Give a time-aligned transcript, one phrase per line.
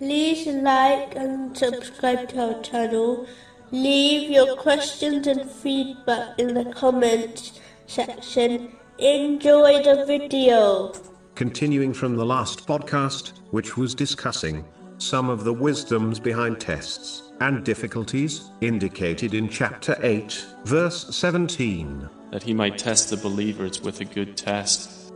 [0.00, 3.26] like and subscribe to our channel.
[3.70, 8.72] Leave your questions and feedback in the comments section.
[8.98, 10.92] Enjoy the video.
[11.34, 14.64] Continuing from the last podcast, which was discussing
[14.98, 22.08] some of the wisdoms behind tests and difficulties indicated in chapter 8, verse 17.
[22.30, 25.12] that he might test the believers with a good test.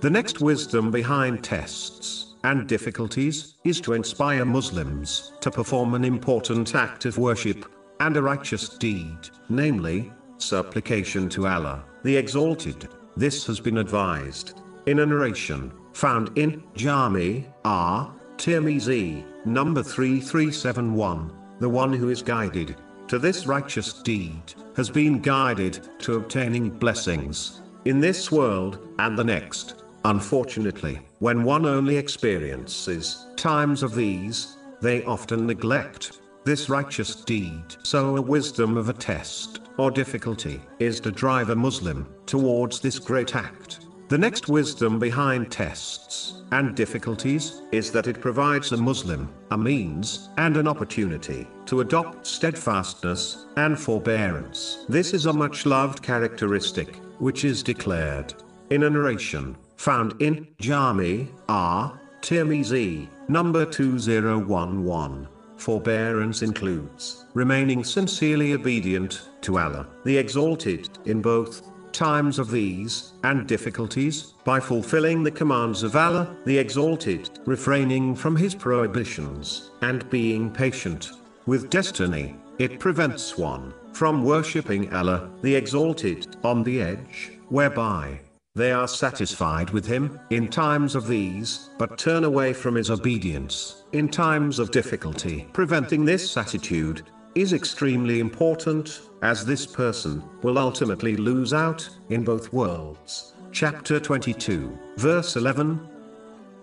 [0.00, 6.74] The next wisdom behind tests and difficulties is to inspire Muslims to perform an important
[6.74, 7.66] act of worship
[8.00, 9.16] and a righteous deed,
[9.48, 12.88] namely, supplication to Allah, the Exalted.
[13.16, 18.12] This has been advised in a narration found in Jami R.
[18.36, 21.30] Tirmizi, number 3371.
[21.60, 22.76] The one who is guided
[23.08, 29.24] to this righteous deed has been guided to obtaining blessings in this world and the
[29.24, 29.81] next.
[30.04, 37.62] Unfortunately, when one only experiences times of these, they often neglect this righteous deed.
[37.84, 42.98] So, a wisdom of a test or difficulty is to drive a Muslim towards this
[42.98, 43.86] great act.
[44.08, 50.28] The next wisdom behind tests and difficulties is that it provides a Muslim a means
[50.36, 54.84] and an opportunity to adopt steadfastness and forbearance.
[54.88, 58.34] This is a much loved characteristic, which is declared
[58.70, 62.00] in a narration found in Jami R.
[62.20, 65.26] Tirmizi, number 2011.
[65.56, 73.48] Forbearance includes remaining sincerely obedient to Allah, the Exalted, in both times of ease and
[73.48, 80.48] difficulties, by fulfilling the commands of Allah, the Exalted, refraining from His prohibitions, and being
[80.48, 81.10] patient
[81.46, 82.36] with destiny.
[82.60, 88.20] It prevents one from worshipping Allah, the Exalted, on the edge, whereby
[88.54, 93.84] they are satisfied with him in times of ease, but turn away from his obedience
[93.92, 95.48] in times of difficulty.
[95.54, 97.02] Preventing this attitude
[97.34, 103.32] is extremely important, as this person will ultimately lose out in both worlds.
[103.52, 105.88] Chapter 22, verse 11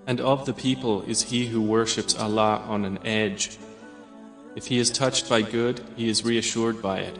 [0.06, 3.58] And of the people is he who worships Allah on an edge.
[4.56, 7.18] If he is touched by good, he is reassured by it.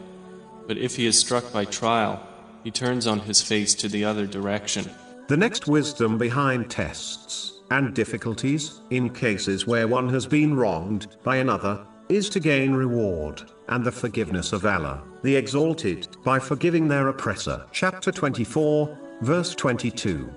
[0.68, 2.24] But if he is struck by trial,
[2.64, 4.90] he turns on his face to the other direction.
[5.28, 11.36] The next wisdom behind tests and difficulties, in cases where one has been wronged by
[11.36, 17.06] another, is to gain reward and the forgiveness of Allah, the Exalted, by forgiving their
[17.08, 17.64] oppressor.
[17.70, 20.28] Chapter 24, verse 22.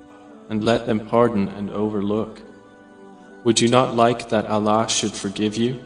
[0.50, 2.42] and let them pardon and overlook.
[3.44, 5.84] Would you not like that Allah should forgive you?